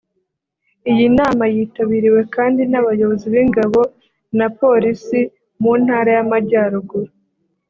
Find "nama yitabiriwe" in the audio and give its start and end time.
1.17-2.21